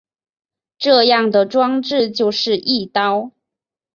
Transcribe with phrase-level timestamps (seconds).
[0.79, 3.33] 这样的装置就是翼刀。